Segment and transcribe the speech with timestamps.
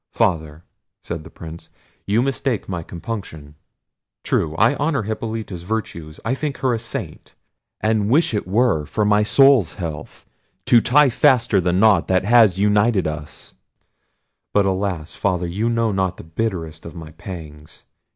[0.13, 0.63] "Father,"
[1.03, 1.69] said the Prince,
[2.07, 3.53] "you mistake my compunction:
[4.23, 7.35] true, I honour Hippolita's virtues; I think her a Saint;
[7.81, 10.25] and wish it were for my soul's health
[10.65, 15.13] to tie faster the knot that has united us—but alas!
[15.13, 17.83] Father, you know not the bitterest of my pangs!